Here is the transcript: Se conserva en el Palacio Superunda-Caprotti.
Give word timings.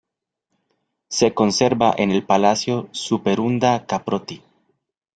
Se 1.09 1.35
conserva 1.35 1.93
en 1.95 2.09
el 2.09 2.25
Palacio 2.25 2.89
Superunda-Caprotti. 2.91 4.41